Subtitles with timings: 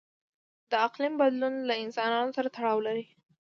[0.69, 3.05] د اقلیم بدلون له انسانانو سره تړاو لري.